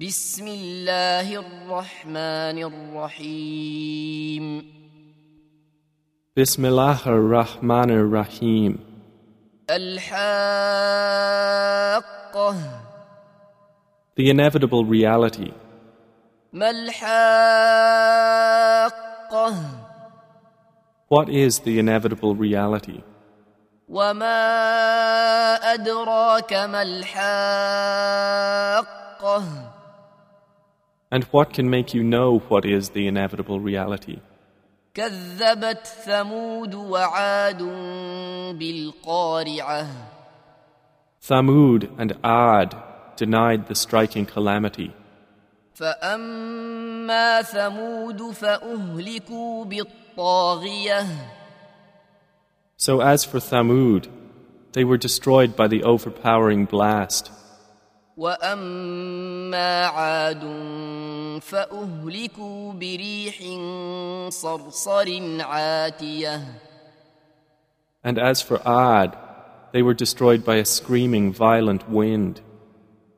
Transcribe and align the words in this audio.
بسم 0.00 0.46
الله 0.46 1.34
الرحمن 1.36 2.58
الرحيم 2.62 4.44
Bismillah 6.36 6.96
ar-Rahman 7.06 7.90
ar-Rahim. 7.90 8.78
الحاقة 9.70 10.10
The 14.16 14.30
inevitable 14.30 14.84
reality. 14.84 15.50
ما 16.52 16.70
الحاقة 16.70 17.14
What 21.08 21.28
is 21.28 21.58
the 21.60 21.78
inevitable 21.80 22.34
reality? 22.36 23.02
وما 23.88 24.44
أدراك 25.74 26.52
ما 26.52 26.82
الحاقة 26.82 28.30
And 31.11 31.23
what 31.25 31.53
can 31.53 31.69
make 31.69 31.93
you 31.93 32.03
know 32.03 32.39
what 32.49 32.65
is 32.65 32.89
the 32.89 33.07
inevitable 33.07 33.59
reality? 33.59 34.19
كذبت 34.95 35.87
ثمود 35.87 36.75
وعاد 36.75 37.61
بالقارعة 38.59 39.87
Thamud 41.21 41.89
and 41.97 42.13
Ad 42.23 42.75
denied 43.17 43.67
the 43.67 43.75
striking 43.75 44.25
calamity. 44.25 44.91
فأما 45.73 47.41
ثمود 47.41 48.31
فأهلكوا 48.31 49.65
بالطاغية 49.65 51.05
So 52.77 53.01
as 53.01 53.25
for 53.25 53.39
Thamud, 53.39 54.07
they 54.73 54.83
were 54.83 54.97
destroyed 54.97 55.55
by 55.55 55.67
the 55.67 55.83
overpowering 55.83 56.65
blast. 56.65 57.31
وأما 58.17 59.85
عاد 59.85 60.43
فأهلكوا 61.38 62.72
بريح 62.72 63.36
صرصر 64.28 65.08
عاتية 65.40 66.40
And 68.02 68.18
as 68.18 68.40
for 68.40 68.58
Ad, 68.66 69.16
they 69.72 69.82
were 69.82 69.94
destroyed 69.94 70.42
by 70.44 70.56
a 70.56 70.64
screaming 70.64 71.32
violent 71.32 71.88
wind. 71.90 72.40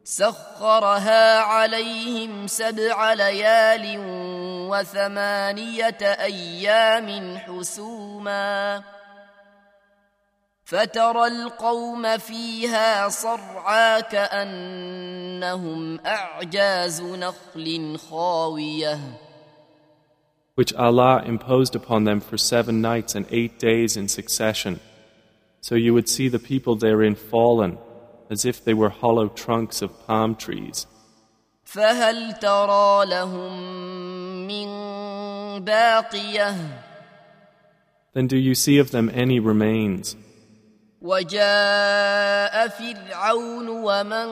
سخرها 0.04 1.38
عليهم 1.40 2.46
سبع 2.46 3.12
ليال 3.12 3.96
وثمانية 4.70 6.02
أيام 6.02 7.38
حسوما 7.38 8.82
فترى 10.71 11.27
القوم 11.27 12.17
فيها 12.17 13.09
صرعى 13.09 14.01
كأنهم 14.01 15.99
أعجاز 15.99 17.01
نخل 17.01 17.97
خاوية 17.97 18.99
which 20.55 20.73
Allah 20.73 21.21
imposed 21.23 21.75
upon 21.75 22.03
them 22.05 22.19
for 22.19 22.35
seven 22.35 22.81
nights 22.81 23.13
and 23.13 23.27
eight 23.29 23.59
days 23.59 23.95
in 23.95 24.07
succession. 24.07 24.79
So 25.61 25.75
you 25.75 25.93
would 25.93 26.09
see 26.09 26.29
the 26.29 26.39
people 26.39 26.75
therein 26.75 27.13
fallen, 27.13 27.77
as 28.31 28.43
if 28.43 28.65
they 28.65 28.73
were 28.73 28.89
hollow 28.89 29.27
trunks 29.27 29.83
of 29.83 29.91
palm 30.07 30.35
trees. 30.35 30.87
فهل 31.63 32.33
ترى 32.39 33.05
لهم 33.05 33.53
من 34.47 34.67
باقية 35.65 36.55
Then 38.13 38.25
do 38.25 38.37
you 38.37 38.55
see 38.55 38.79
of 38.79 38.89
them 38.89 39.11
any 39.13 39.39
remains? 39.39 40.15
وجاء 41.01 42.67
فرعون 42.67 43.69
ومن 43.69 44.27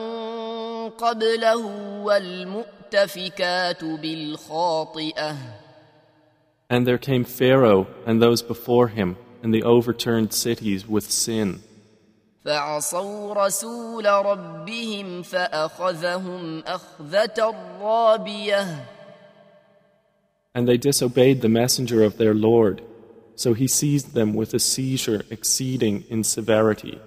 قبله 0.89 1.65
والمؤتفكات 2.03 3.83
بالخاطئة 3.83 5.35
And 6.69 6.87
there 6.87 6.97
came 6.97 7.23
Pharaoh 7.23 7.87
and 8.07 8.19
those 8.19 8.41
before 8.41 8.87
him, 8.87 9.17
and 9.43 9.53
the 9.53 9.63
overturned 9.63 10.33
cities 10.33 10.87
with 10.87 11.11
sin. 11.11 11.61
فعصوا 12.45 13.33
رسول 13.33 14.05
ربهم 14.05 15.21
فأخذهم 15.21 16.63
أخذة 16.67 17.55
رابية 17.81 18.85
And 20.55 20.67
they 20.67 20.77
disobeyed 20.77 21.41
the 21.41 21.49
messenger 21.49 22.03
of 22.03 22.17
their 22.17 22.33
Lord, 22.33 22.81
so 23.39 23.53
he 23.53 23.67
seized 23.67 24.13
them 24.13 24.33
with 24.33 24.53
a 24.53 24.59
seizure 24.59 25.21
exceeding 25.29 26.03
in 26.09 26.23
severity. 26.23 26.99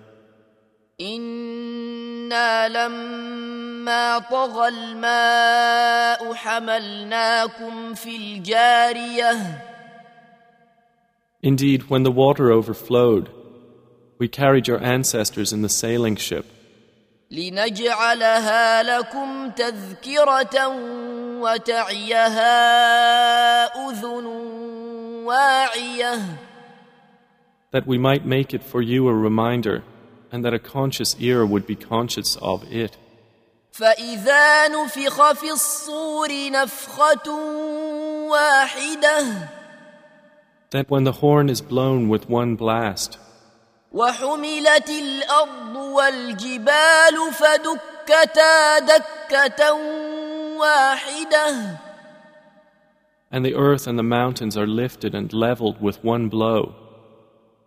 إنا 1.00 2.69
لما 2.69 4.19
طغى 4.19 4.69
الماء 4.69 6.34
حملناكم 6.34 7.94
في 7.94 8.16
الجارية 8.16 9.64
Indeed, 11.41 11.88
when 11.88 12.03
the 12.03 12.10
water 12.10 12.50
overflowed, 12.50 13.31
we 14.19 14.26
carried 14.26 14.66
your 14.66 14.82
ancestors 14.82 15.53
in 15.53 15.62
the 15.62 15.69
sailing 15.69 16.16
ship. 16.16 16.47
لنجعلها 17.31 18.82
لكم 18.82 19.50
تذكرة 19.50 20.69
وتعيها 21.41 22.48
أذن 23.88 24.26
واعية 24.26 24.72
that 27.70 27.86
we 27.86 27.98
might 27.98 28.25
make 28.25 28.54
it 28.54 28.62
for 28.62 28.81
you 28.81 29.09
a 29.09 29.14
reminder, 29.14 29.82
and 30.32 30.44
that 30.44 30.54
a 30.54 30.59
conscious 30.59 31.16
ear 31.19 31.44
would 31.44 31.66
be 31.66 31.76
conscious 31.76 32.36
of 32.36 32.64
it. 32.72 32.97
فإذا 33.72 34.69
نفخ 34.69 35.32
في 35.32 35.50
الصور 35.50 36.50
نفخة 36.50 37.31
واحدة 38.31 39.48
That 40.70 40.91
when 40.91 41.04
the 41.04 41.12
horn 41.12 41.48
is 41.48 41.62
blown 41.62 42.09
with 42.09 42.28
one 42.28 42.56
blast, 42.56 43.19
وحملت 43.92 44.91
الأرض 44.91 45.76
والجبال 45.76 47.32
فدكتا 47.32 48.78
دكة 48.78 49.72
واحدة 50.59 51.78
and 53.32 53.44
the 53.44 53.54
earth 53.54 53.86
and 53.86 53.98
the 53.98 54.03
mountains 54.03 54.56
are 54.56 54.66
lifted 54.66 55.14
and 55.14 55.32
leveled 55.32 55.81
with 55.81 56.03
one 56.04 56.28
blow, 56.28 56.75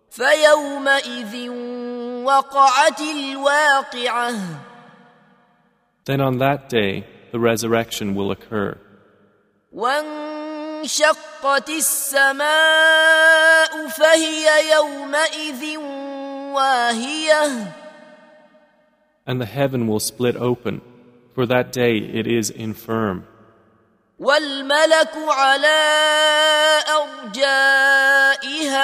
فيومئذ 0.10 1.50
وقعت 2.26 3.02
الواقعة 3.02 4.72
then 6.06 6.20
on 6.20 6.40
that 6.40 6.68
day 6.70 7.06
the 7.32 7.40
resurrection 7.40 8.16
will 8.16 8.32
occur. 8.32 8.78
وانشقت 9.72 11.70
السماء 11.70 12.48
فهي 13.88 14.72
يومئذ 14.72 15.78
واهية 16.54 17.74
And 19.28 19.40
the 19.40 19.46
heaven 19.46 19.88
will 19.88 20.00
split 20.00 20.36
open. 20.36 20.82
For 21.36 21.46
that 21.46 21.72
day 21.72 21.98
it 21.98 22.26
is 22.28 22.50
infirm. 22.50 23.28
والملك 24.19 25.13
على 25.29 25.83
أرجائها 27.35 28.77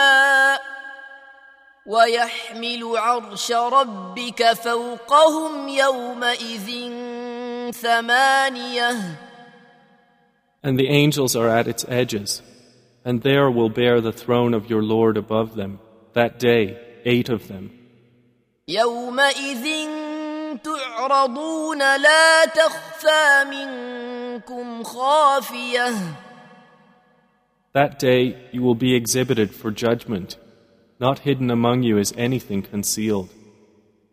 ويحمل 1.87 2.97
عرش 2.97 3.53
ربك 3.53 4.53
فوقهم 4.53 5.69
يومئذ 5.69 6.93
ثمانية 7.73 8.97
And 10.65 10.79
the 10.79 10.89
angels 10.91 11.35
are 11.35 11.49
at 11.49 11.67
its 11.67 11.85
edges, 11.89 12.41
and 13.05 13.23
there 13.23 13.51
will 13.51 13.69
bear 13.69 14.01
the 14.01 14.13
throne 14.13 14.55
of 14.55 14.71
your 14.71 14.81
Lord 14.81 15.17
above 15.17 15.57
them. 15.57 15.81
That 16.15 16.39
day, 16.39 16.79
eight 17.05 17.29
of 17.29 17.49
them. 17.49 17.71
يومئذ 18.69 19.89
تعرضون 20.65 21.79
لا 21.79 22.45
تخفى 22.45 23.45
منكم 23.51 24.02
That 27.74 28.00
day 28.00 28.36
you 28.52 28.62
will 28.62 28.76
be 28.76 28.96
exhibited 28.96 29.54
for 29.54 29.72
judgment. 29.72 30.38
Not 31.00 31.20
hidden 31.20 31.52
among 31.52 31.84
you 31.84 31.98
is 31.98 32.14
anything 32.18 32.62
concealed. 32.64 33.30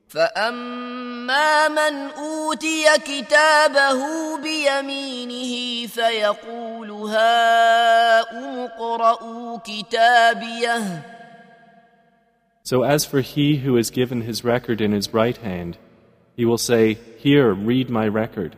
فأما 0.09 1.69
من 1.69 2.11
أوتي 2.11 2.85
كتابه 2.99 4.01
بيمينه 4.43 5.87
فيقول 5.87 6.91
هاؤم 6.91 8.59
اقرءوا 8.59 9.59
كتابيه 9.59 11.03
So 12.67 12.83
as 12.83 13.05
for 13.05 13.21
he 13.21 13.57
who 13.57 13.77
is 13.77 13.91
given 13.91 14.23
his 14.23 14.43
record 14.43 14.81
in 14.81 14.93
his 14.93 15.13
right 15.13 15.37
hand, 15.37 15.77
he 16.35 16.47
will 16.47 16.57
say, 16.57 16.97
Here, 17.19 17.53
read 17.53 17.91
my 17.91 18.09
record. 18.09 18.57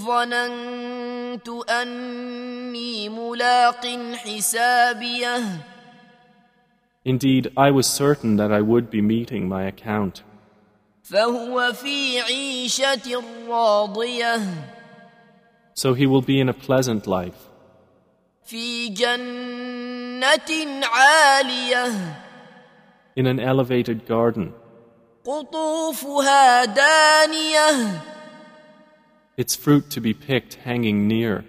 ظننت 0.00 1.48
أني 1.70 3.08
ملاق 3.08 3.86
حسابيه 4.14 5.42
Indeed, 7.04 7.52
I 7.56 7.70
was 7.70 7.86
certain 7.86 8.36
that 8.36 8.50
I 8.50 8.60
would 8.60 8.90
be 8.90 9.00
meeting 9.00 9.48
my 9.48 9.64
account. 9.64 10.22
فهو 11.02 11.72
في 11.72 12.20
عيشة 12.20 13.22
راضية 13.48 14.40
So 15.74 15.94
he 15.94 16.06
will 16.06 16.22
be 16.22 16.40
in 16.40 16.48
a 16.48 16.54
pleasant 16.54 17.06
life, 17.06 17.48
في 18.44 18.88
جنة 18.88 20.84
عالية 20.84 21.92
in 23.16 23.26
an 23.26 23.38
elevated 23.38 24.06
garden, 24.08 24.52
قطوفها 25.24 26.64
دانية 26.64 28.00
its 29.36 29.54
fruit 29.54 29.90
to 29.90 30.00
be 30.00 30.14
picked 30.14 30.54
hanging 30.64 31.06
near. 31.08 31.44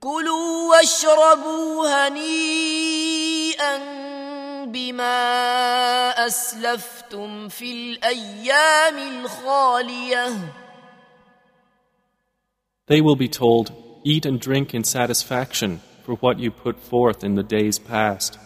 كلوا 0.00 0.70
واشربوا 0.70 1.88
هنيئا 2.08 3.76
بما 4.64 6.26
أسلفتم 6.26 7.48
في 7.48 7.72
الأيام 7.72 8.98
الخالية 8.98 10.36
They 12.86 13.00
will 13.00 13.16
be 13.16 13.28
told, 13.28 13.72
Eat 14.04 14.24
and 14.26 14.40
drink 14.40 14.74
in 14.74 14.82
satisfaction 14.82 15.80
for 16.04 16.14
what 16.16 16.38
you 16.38 16.50
put 16.50 16.80
forth 16.80 17.22
in 17.22 17.34
the 17.34 17.42
days 17.42 17.78
past. 17.78 18.38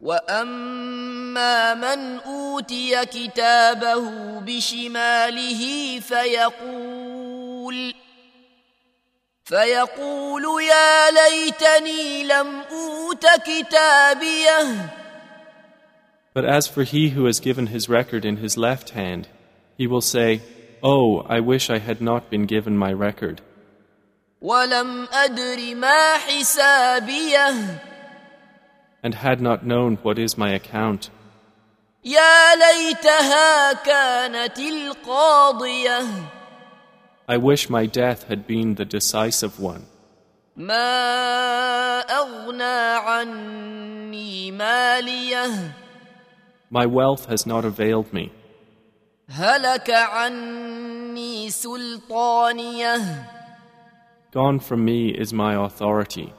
واما 0.00 1.74
من 1.74 2.18
اوتي 2.18 3.04
كتابه 3.04 4.40
بشماله 4.40 6.00
فيقول 6.00 7.23
فيقول 9.44 10.62
يا 10.62 11.10
ليتني 11.10 12.24
لم 12.24 12.62
اوت 12.70 13.26
كتابيه 13.46 14.90
But 16.32 16.44
as 16.44 16.68
for 16.68 16.84
he 16.84 17.08
who 17.08 17.24
has 17.24 17.40
given 17.40 17.66
his 17.66 17.88
record 17.88 18.24
in 18.24 18.36
his 18.36 18.56
left 18.56 18.90
hand, 18.90 19.26
he 19.76 19.88
will 19.88 20.00
say, 20.00 20.40
Oh, 20.80 21.26
I 21.36 21.40
wish 21.40 21.68
I 21.68 21.78
had 21.78 22.00
not 22.00 22.30
been 22.30 22.46
given 22.46 22.76
my 22.78 22.92
record, 22.92 23.40
ولم 24.40 25.08
ادر 25.12 25.74
ما 25.74 26.16
حسابيه 26.16 27.80
and 29.02 29.14
had 29.14 29.40
not 29.40 29.66
known 29.66 29.98
what 30.02 30.18
is 30.18 30.38
my 30.38 30.52
account. 30.54 31.10
يا 32.04 32.54
ليتها 32.54 33.72
كانت 33.72 34.58
القاضيه 34.58 36.02
I 37.27 37.37
wish 37.37 37.69
my 37.69 37.87
death 37.87 38.25
had 38.27 38.45
been 38.45 38.75
the 38.75 38.85
decisive 38.85 39.59
one. 39.59 39.87
My 46.69 46.85
wealth 46.85 47.25
has 47.25 47.45
not 47.47 47.65
availed 47.65 48.13
me. 48.13 48.31
Gone 54.31 54.59
from 54.59 54.85
me 54.85 55.09
is 55.09 55.33
my 55.33 55.55
authority. 55.55 56.31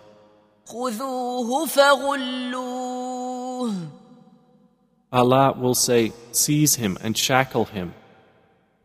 Allah 5.12 5.52
will 5.58 5.74
say, 5.74 6.12
Seize 6.32 6.76
him 6.76 6.96
and 7.02 7.16
shackle 7.16 7.64
him. 7.64 7.94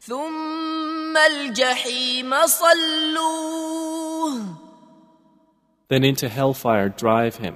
ثم 0.01 0.50
ثم 1.10 1.16
الجحيم 1.16 2.46
صلوه 2.46 4.42
then 5.88 6.04
into 6.04 6.28
hellfire 6.28 6.88
drive 6.88 7.36
him, 7.36 7.54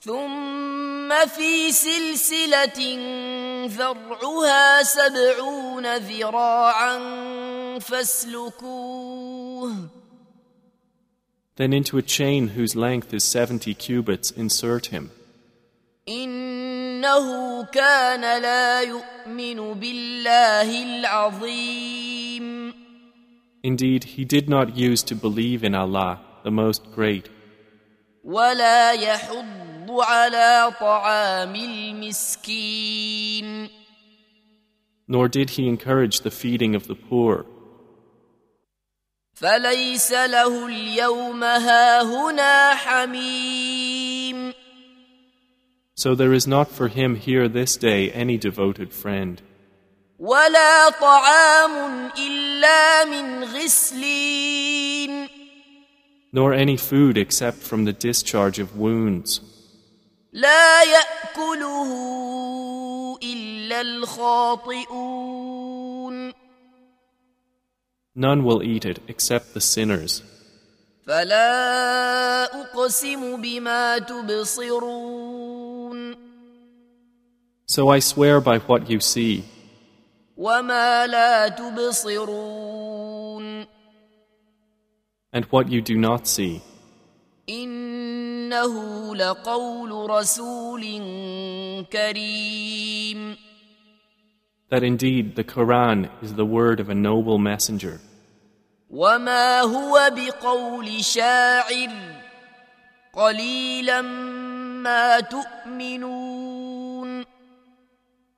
ثم 0.00 1.26
في 1.26 1.72
سلسلة 1.72 2.98
ذرعها 3.66 4.82
سبعون 4.82 5.96
ذراعا 5.96 6.98
فاسلكوه 7.78 9.72
then 11.56 11.72
into 11.72 11.96
a 11.98 12.02
chain 12.02 12.48
whose 12.48 12.76
length 12.76 13.14
is 13.14 13.24
seventy 13.24 13.74
cubits 13.74 14.30
insert 14.30 14.86
him. 14.86 15.10
إنه 16.08 17.64
كان 17.64 18.42
لا 18.42 18.80
يؤمن 18.80 19.74
بالله 19.74 20.82
العظيم 20.82 22.09
Indeed, 23.62 24.04
he 24.04 24.24
did 24.24 24.48
not 24.48 24.76
use 24.76 25.02
to 25.04 25.14
believe 25.14 25.64
in 25.64 25.74
Allah, 25.74 26.20
the 26.44 26.50
Most 26.50 26.92
Great, 26.92 27.28
ولا 28.24 28.92
يحض 28.92 29.90
على 29.90 30.72
طعام 30.80 31.54
المسكين 31.54 33.06
nor 35.08 35.28
did 35.28 35.50
he 35.50 35.68
encourage 35.68 36.20
the 36.20 36.30
feeding 36.30 36.74
of 36.74 36.86
the 36.88 36.94
poor. 36.94 37.46
فليس 39.34 40.12
له 40.12 40.66
اليوم 40.66 41.44
هاهنا 41.44 42.74
حميم 42.74 44.54
So 45.94 46.14
there 46.14 46.32
is 46.32 46.46
not 46.46 46.68
for 46.70 46.88
him 46.88 47.14
here 47.14 47.48
this 47.48 47.76
day 47.76 48.10
any 48.12 48.36
devoted 48.36 48.92
friend, 48.92 49.40
ولا 50.20 50.90
طعام 50.90 52.10
إلا 52.18 53.04
من 53.04 53.44
غسلين 53.44 55.28
nor 56.32 56.52
any 56.52 56.76
food 56.76 57.16
except 57.16 57.56
from 57.58 57.84
the 57.84 57.92
discharge 57.94 58.58
of 58.58 58.76
wounds. 58.76 59.40
لا 60.32 60.82
يأكله 60.82 61.90
إلا 63.22 63.80
الخاطئون 63.80 65.16
None 68.18 68.44
will 68.44 68.62
eat 68.62 68.84
it 68.86 68.98
except 69.08 69.54
the 69.54 69.60
sinners. 69.60 70.22
فلا 71.06 72.44
أقسم 72.60 73.42
بما 73.42 73.98
تبصرون 73.98 75.46
So 77.68 77.88
I 77.88 77.98
swear 77.98 78.40
by 78.40 78.58
what 78.58 78.88
you 78.90 79.00
see, 79.00 79.44
وما 80.37 81.07
لا 81.07 81.47
تبصرون 81.47 83.01
and 85.33 85.45
what 85.45 85.69
you 85.69 85.81
do 85.81 85.97
not 85.97 86.27
see, 86.27 86.61
إنه 87.49 89.15
لقول 89.15 90.09
رسول 90.09 90.81
كريم 91.91 93.35
that 94.69 94.83
indeed 94.83 95.35
the 95.35 95.43
Quran 95.43 96.09
is 96.21 96.33
the 96.35 96.45
word 96.45 96.79
of 96.79 96.89
a 96.89 96.95
noble 96.95 97.37
messenger, 97.37 97.99
وما 98.89 99.61
هو 99.61 100.11
بقول 100.15 101.03
شاعر 101.03 101.89
قليلا 103.13 104.01
ما 104.81 105.19
تؤمنون 105.19 106.50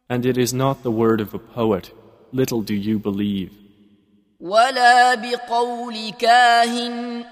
and 0.08 0.24
it 0.26 0.38
is 0.38 0.52
not 0.54 0.82
the 0.82 0.90
word 0.90 1.20
of 1.20 1.34
a 1.34 1.38
poet. 1.38 1.92
Little 2.32 2.62
do 2.62 2.74
you 2.74 2.98
believe, 2.98 3.52
ولا 4.40 5.14
بقول 5.14 6.12
كاهن 6.18 7.24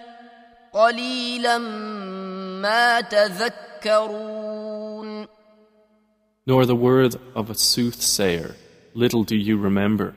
قليلا 0.73 1.59
ما 2.63 3.01
تذكرون 3.01 4.47
nor 6.47 6.65
the 6.65 6.77
word 6.77 7.17
of 7.35 7.51
a 7.51 7.55
soothsayer. 7.55 8.55
Little 8.95 9.25
do 9.25 9.37
you 9.37 9.59
remember. 9.59 10.15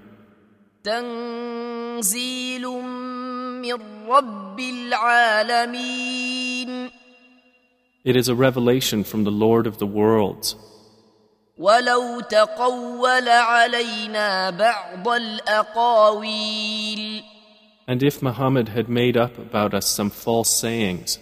تنزيل 0.83 2.62
من 3.62 3.77
رب 4.07 4.59
العالمين 5.39 6.09
It 8.05 8.15
is 8.15 8.29
a 8.29 8.36
revelation 8.36 9.03
from 9.03 9.24
the 9.25 9.31
Lord 9.31 9.67
of 9.67 9.77
the 9.79 9.86
worlds. 9.88 10.55
ولو 11.57 12.19
تقول 12.19 13.29
علينا 13.29 14.50
بعض 14.50 15.07
الأقاويل 15.07 16.89
And 17.88 18.03
if 18.03 18.21
Muhammad 18.21 18.69
had 18.69 18.88
made 18.88 19.17
up 19.17 19.38
about 19.39 19.74
us 19.74 19.88
some 19.88 20.09
false 20.12 20.50
sayings, 20.50 21.19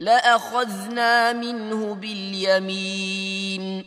لأخذنا 0.00 1.32
منه 1.32 1.94
باليمين 1.94 3.84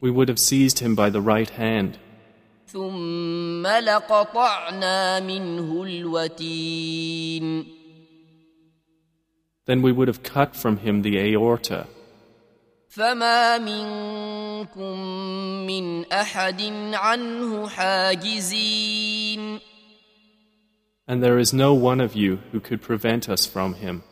we 0.00 0.10
would 0.10 0.28
have 0.28 0.38
seized 0.38 0.80
him 0.80 0.94
by 0.94 1.08
the 1.10 1.20
right 1.20 1.50
hand, 1.50 1.98
ثم 2.66 3.66
لقطعنا 3.66 5.20
منه 5.20 5.82
الوتين 5.82 7.66
then 9.64 9.80
we 9.80 9.92
would 9.92 10.08
have 10.08 10.22
cut 10.22 10.56
from 10.56 10.78
him 10.78 11.02
the 11.02 11.18
aorta. 11.18 11.86
فما 12.96 13.58
منكم 13.58 14.98
من 15.66 16.12
أحد 16.12 16.62
عنه 16.94 17.68
حاجزين 17.68 19.60
And 21.08 21.22
there 21.22 21.38
is 21.38 21.52
no 21.52 21.74
one 21.74 22.00
of 22.00 22.14
you 22.14 22.38
who 22.52 22.60
could 22.60 22.80
prevent 22.80 23.28
us 23.28 23.44
from 23.46 23.74
him. 23.74 24.02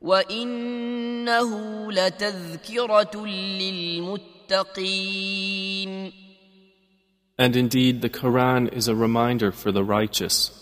وإنه 0.00 1.92
لتذكرة 1.92 3.26
للمتقين 4.46 5.04
And 7.36 7.56
indeed, 7.56 8.00
the 8.00 8.08
Quran 8.10 8.72
is 8.72 8.86
a 8.86 8.94
reminder 8.94 9.50
for 9.50 9.72
the 9.72 9.82
righteous. 9.82 10.52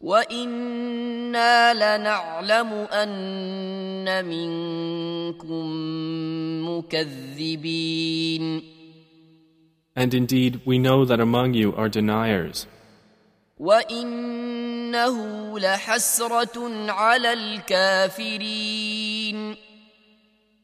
وإنا 0.00 1.74
لنعلم 1.74 2.72
أن 2.92 4.24
منكم 4.24 5.66
مكذبين 6.80 8.62
And 9.98 10.12
indeed, 10.12 10.60
we 10.66 10.78
know 10.78 11.06
that 11.06 11.20
among 11.20 11.54
you 11.54 11.74
are 11.74 11.88
deniers. 11.88 12.66
وإنه 13.58 15.58
لحسرة 15.58 16.90
على 16.90 17.32
الكافرين 17.66 19.56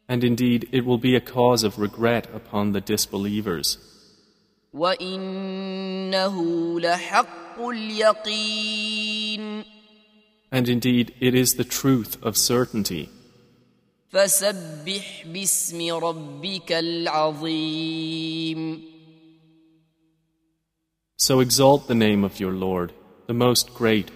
And 0.08 0.24
indeed, 0.24 0.68
it 0.72 0.84
will 0.84 0.98
be 0.98 1.14
a 1.16 1.20
cause 1.20 1.64
of 1.64 1.78
regret 1.78 2.26
upon 2.34 2.72
the 2.72 2.80
disbelievers. 2.82 3.78
وإنه 4.74 6.36
لحق 6.80 7.60
اليقين 7.60 9.64
And 10.52 10.68
indeed, 10.68 11.14
it 11.18 11.34
is 11.34 11.54
the 11.54 11.64
truth 11.64 12.18
of 12.22 12.36
certainty. 12.36 13.08
فسبح 14.16 15.26
باسم 15.26 15.94
ربك 15.94 16.72
العظيم 16.72 18.12
So 21.16 21.40
exalt 21.40 21.86
the 21.86 21.94
name 21.94 22.24
of 22.24 22.40
your 22.40 22.52
Lord, 22.52 22.92
the 23.26 23.34
most 23.34 23.74
great 23.74 24.10